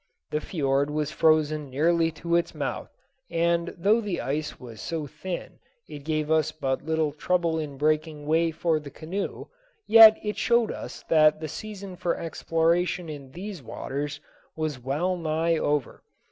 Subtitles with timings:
[0.31, 2.89] The fiord was frozen nearly to its mouth,
[3.29, 8.23] and though the ice was so thin it gave us but little trouble in breaking
[8.23, 9.45] a way for the canoe,
[9.85, 14.19] yet it showed us that the season for exploration in these waters
[14.55, 16.01] was well nigh over.